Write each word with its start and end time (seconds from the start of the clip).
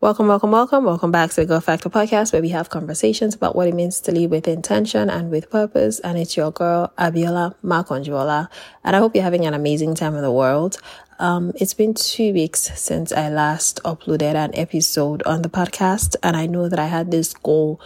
Welcome, 0.00 0.28
welcome, 0.28 0.52
welcome. 0.52 0.84
Welcome 0.84 1.10
back 1.10 1.30
to 1.30 1.40
the 1.40 1.44
God 1.44 1.64
Factor 1.64 1.90
podcast 1.90 2.32
where 2.32 2.40
we 2.40 2.50
have 2.50 2.70
conversations 2.70 3.34
about 3.34 3.56
what 3.56 3.66
it 3.66 3.74
means 3.74 4.00
to 4.02 4.12
live 4.12 4.30
with 4.30 4.46
intention 4.46 5.10
and 5.10 5.28
with 5.28 5.50
purpose. 5.50 5.98
And 5.98 6.16
it's 6.16 6.36
your 6.36 6.52
girl, 6.52 6.92
Abiola 6.96 7.56
Makanjuola. 7.64 8.48
And 8.84 8.94
I 8.94 9.00
hope 9.00 9.16
you're 9.16 9.24
having 9.24 9.44
an 9.44 9.54
amazing 9.54 9.96
time 9.96 10.14
in 10.14 10.22
the 10.22 10.30
world. 10.30 10.78
Um, 11.18 11.50
it's 11.56 11.74
been 11.74 11.94
two 11.94 12.32
weeks 12.32 12.60
since 12.80 13.10
I 13.10 13.28
last 13.28 13.80
uploaded 13.84 14.36
an 14.36 14.54
episode 14.54 15.24
on 15.24 15.42
the 15.42 15.48
podcast. 15.48 16.14
And 16.22 16.36
I 16.36 16.46
know 16.46 16.68
that 16.68 16.78
I 16.78 16.86
had 16.86 17.10
this 17.10 17.34
goal 17.34 17.80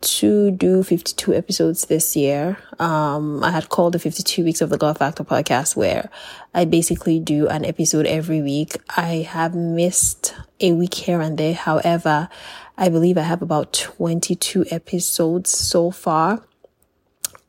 to 0.00 0.50
do 0.50 0.82
52 0.82 1.34
episodes 1.34 1.86
this 1.86 2.14
year. 2.16 2.58
Um, 2.78 3.42
I 3.42 3.50
had 3.50 3.68
called 3.68 3.94
the 3.94 3.98
52 3.98 4.44
weeks 4.44 4.60
of 4.60 4.70
the 4.70 4.78
God 4.78 4.98
Factor 4.98 5.24
podcast 5.24 5.76
where 5.76 6.10
I 6.54 6.64
basically 6.64 7.18
do 7.18 7.48
an 7.48 7.64
episode 7.64 8.06
every 8.06 8.40
week. 8.40 8.76
I 8.96 9.26
have 9.28 9.54
missed 9.54 10.34
a 10.60 10.72
week 10.72 10.94
here 10.94 11.20
and 11.20 11.36
there. 11.36 11.54
However, 11.54 12.28
I 12.76 12.88
believe 12.88 13.18
I 13.18 13.22
have 13.22 13.42
about 13.42 13.72
22 13.72 14.66
episodes 14.70 15.50
so 15.50 15.90
far. 15.90 16.44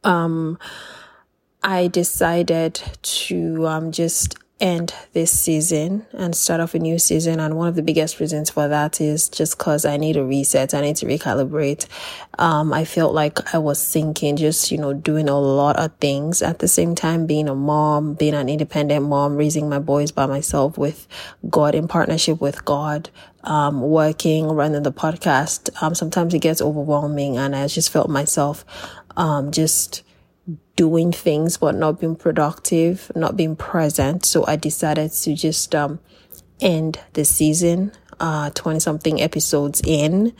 Um, 0.04 0.58
I 1.62 1.88
decided 1.88 2.82
to, 3.02 3.68
um, 3.68 3.92
just 3.92 4.36
end 4.60 4.94
this 5.14 5.32
season 5.32 6.06
and 6.14 6.36
start 6.36 6.60
off 6.60 6.74
a 6.74 6.80
new 6.80 7.00
season. 7.00 7.40
And 7.40 7.56
one 7.56 7.68
of 7.68 7.76
the 7.76 7.82
biggest 7.82 8.20
reasons 8.20 8.50
for 8.50 8.68
that 8.68 9.00
is 9.00 9.30
just 9.30 9.58
cause 9.58 9.86
I 9.86 9.98
need 9.98 10.18
a 10.18 10.24
reset. 10.24 10.74
I 10.74 10.82
need 10.82 10.98
to 10.98 11.06
recalibrate. 11.06 11.88
Um, 12.38 12.74
I 12.74 12.86
felt 12.86 13.14
like 13.14 13.54
I 13.54 13.58
was 13.58 13.80
sinking, 13.80 14.38
just, 14.38 14.72
you 14.72 14.78
know, 14.78 14.94
doing 14.94 15.30
a 15.30 15.40
lot 15.40 15.78
of 15.78 15.96
things 15.98 16.42
at 16.42 16.60
the 16.60 16.68
same 16.68 16.96
time, 16.96 17.26
being 17.26 17.48
a 17.48 17.56
mom, 17.56 18.14
being 18.16 18.34
an 18.34 18.50
independent 18.50 19.06
mom, 19.06 19.36
raising 19.36 19.70
my 19.70 19.80
boys 19.80 20.12
by 20.12 20.26
myself 20.26 20.78
with 20.78 21.08
God 21.50 21.76
in 21.76 21.88
partnership 21.88 22.42
with 22.42 22.66
God. 22.66 23.10
Um, 23.42 23.80
working, 23.80 24.48
running 24.48 24.84
the 24.84 24.92
podcast. 24.92 25.70
Um, 25.82 25.96
sometimes 25.96 26.34
it 26.34 26.40
gets 26.40 26.62
overwhelming 26.62 27.38
and 27.38 27.56
I 27.56 27.68
just 27.68 27.90
felt 27.90 28.10
myself, 28.10 28.66
um, 29.16 29.52
just, 29.52 30.04
doing 30.80 31.12
things 31.12 31.58
but 31.58 31.76
not 31.76 32.00
being 32.00 32.16
productive, 32.16 33.12
not 33.14 33.36
being 33.36 33.54
present. 33.54 34.26
So 34.26 34.46
I 34.48 34.56
decided 34.56 35.12
to 35.12 35.36
just 35.36 35.76
um, 35.76 36.00
end 36.62 37.02
the 37.12 37.26
season, 37.26 37.92
uh, 38.22 38.52
20 38.52 38.80
something 38.80 39.22
episodes 39.22 39.82
in. 39.86 40.34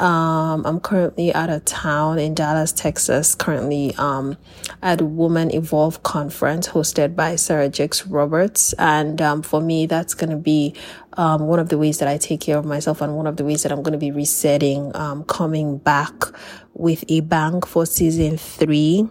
Um, 0.00 0.64
I'm 0.64 0.80
currently 0.80 1.34
out 1.34 1.50
of 1.50 1.66
town 1.66 2.18
in 2.18 2.32
Dallas, 2.32 2.72
Texas, 2.72 3.34
currently 3.34 3.94
um, 3.96 4.38
at 4.80 5.02
Woman 5.02 5.54
Evolve 5.54 6.02
conference 6.02 6.68
hosted 6.68 7.14
by 7.14 7.36
Sarah 7.36 7.68
Jakes 7.68 8.06
Roberts. 8.06 8.72
And 8.78 9.20
um, 9.20 9.42
for 9.42 9.60
me, 9.60 9.84
that's 9.84 10.14
going 10.14 10.30
to 10.30 10.36
be 10.36 10.74
um, 11.18 11.48
one 11.48 11.58
of 11.58 11.68
the 11.68 11.76
ways 11.76 11.98
that 11.98 12.08
I 12.08 12.16
take 12.16 12.40
care 12.40 12.56
of 12.56 12.64
myself 12.64 13.02
and 13.02 13.14
one 13.14 13.26
of 13.26 13.36
the 13.36 13.44
ways 13.44 13.62
that 13.64 13.72
I'm 13.72 13.82
going 13.82 13.92
to 13.92 13.98
be 13.98 14.10
resetting, 14.10 14.90
um, 14.96 15.24
coming 15.24 15.76
back 15.76 16.14
with 16.72 17.04
a 17.08 17.20
bank 17.20 17.66
for 17.66 17.84
season 17.84 18.38
three 18.38 19.06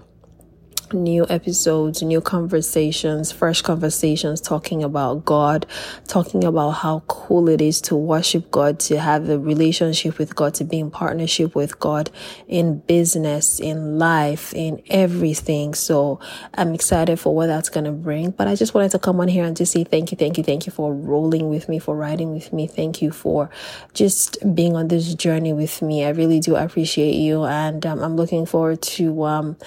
new 0.94 1.26
episodes, 1.30 2.02
new 2.02 2.22
conversations, 2.22 3.32
fresh 3.32 3.62
conversations 3.62 4.42
talking 4.42 4.84
about 4.84 5.26
God, 5.26 5.66
talking 6.08 6.44
about 6.44 6.72
how 6.72 7.04
cool 7.08 7.50
it 7.50 7.62
is 7.62 7.82
to 7.82 7.96
worship 7.96 8.52
God, 8.52 8.80
to 8.82 9.00
have 9.00 9.30
a 9.30 9.40
relationship 9.40 10.18
with 10.18 10.36
God, 10.36 10.54
to 10.56 10.64
be 10.64 10.80
in 10.80 10.92
partnership 10.92 11.56
with 11.56 11.80
God 11.80 12.10
in 12.48 12.80
business, 12.80 13.60
in 13.60 13.98
life, 13.98 14.54
in 14.54 14.82
everything. 14.90 15.74
So 15.74 16.20
I'm 16.54 16.74
excited 16.74 17.20
for 17.20 17.36
what 17.36 17.48
that's 17.48 17.70
going 17.70 17.86
to 17.86 17.92
bring. 17.92 18.32
But 18.32 18.48
I 18.48 18.56
just 18.56 18.74
wanted 18.74 18.92
to 18.92 19.00
come 19.00 19.20
on 19.20 19.28
here 19.28 19.44
and 19.44 19.56
just 19.56 19.72
say 19.72 19.84
thank 19.84 20.12
you, 20.12 20.18
thank 20.18 20.38
you, 20.38 20.44
thank 20.44 20.66
you 20.66 20.72
for 20.72 20.94
rolling 20.94 21.50
with 21.50 21.70
me, 21.70 21.80
for 21.80 21.96
riding 21.96 22.34
with 22.34 22.52
me. 22.54 22.68
Thank 22.68 23.02
you 23.02 23.12
for 23.12 23.50
just 23.94 24.38
being 24.56 24.76
on 24.76 24.88
this 24.88 25.14
journey 25.14 25.54
with 25.54 25.82
me. 25.82 26.06
I 26.06 26.10
really 26.10 26.40
do 26.40 26.56
appreciate 26.56 27.16
you. 27.16 27.44
And 27.44 27.86
um, 27.86 28.00
I'm 28.00 28.16
looking 28.16 28.46
forward 28.46 28.82
to, 28.82 29.24
um, 29.24 29.58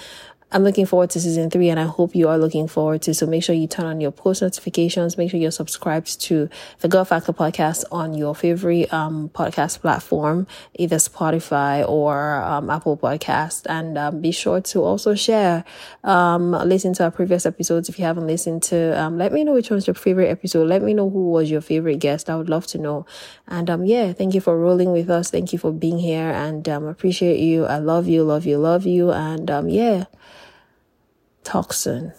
I'm 0.51 0.63
looking 0.63 0.85
forward 0.85 1.09
to 1.09 1.19
season 1.19 1.49
three 1.49 1.69
and 1.69 1.79
I 1.79 1.85
hope 1.85 2.15
you 2.15 2.29
are 2.29 2.37
looking 2.37 2.67
forward 2.67 3.01
to. 3.03 3.13
So 3.15 3.25
make 3.25 3.43
sure 3.43 3.55
you 3.55 3.67
turn 3.67 3.87
on 3.87 3.99
your 3.99 4.11
post 4.11 4.43
notifications. 4.43 5.17
Make 5.17 5.31
sure 5.31 5.39
you're 5.39 5.51
subscribed 5.51 6.21
to 6.21 6.49
the 6.79 6.87
God 6.87 7.05
Factor 7.05 7.33
podcast 7.33 7.83
on 7.91 8.13
your 8.13 8.35
favorite, 8.35 8.93
um, 8.93 9.29
podcast 9.29 9.81
platform, 9.81 10.45
either 10.75 10.97
Spotify 10.97 11.87
or, 11.89 12.35
um, 12.43 12.69
Apple 12.69 12.95
podcast. 12.95 13.65
And, 13.65 13.97
um, 13.97 14.21
be 14.21 14.31
sure 14.31 14.61
to 14.61 14.83
also 14.83 15.15
share, 15.15 15.65
um, 16.03 16.51
listen 16.51 16.93
to 16.93 17.05
our 17.05 17.11
previous 17.11 17.45
episodes. 17.47 17.89
If 17.89 17.97
you 17.97 18.05
haven't 18.05 18.27
listened 18.27 18.61
to, 18.63 18.97
um, 19.01 19.17
let 19.17 19.33
me 19.33 19.43
know 19.43 19.53
which 19.53 19.71
one's 19.71 19.87
your 19.87 19.95
favorite 19.95 20.29
episode. 20.29 20.67
Let 20.67 20.83
me 20.83 20.93
know 20.93 21.09
who 21.09 21.31
was 21.31 21.49
your 21.49 21.61
favorite 21.61 21.97
guest. 21.97 22.29
I 22.29 22.35
would 22.35 22.49
love 22.49 22.67
to 22.67 22.77
know. 22.77 23.07
And, 23.47 23.67
um, 23.69 23.83
yeah, 23.85 24.13
thank 24.13 24.35
you 24.35 24.41
for 24.41 24.57
rolling 24.57 24.91
with 24.91 25.09
us. 25.09 25.31
Thank 25.31 25.53
you 25.53 25.59
for 25.59 25.71
being 25.71 25.97
here 25.97 26.29
and, 26.29 26.69
um, 26.69 26.85
appreciate 26.85 27.39
you. 27.39 27.65
I 27.65 27.79
love 27.79 28.07
you, 28.07 28.23
love 28.23 28.45
you, 28.45 28.59
love 28.59 28.85
you. 28.85 29.11
And, 29.11 29.49
um, 29.49 29.69
yeah. 29.69 30.05
Soon. 31.71 32.13